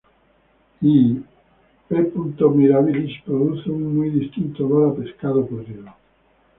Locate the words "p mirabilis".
1.87-3.21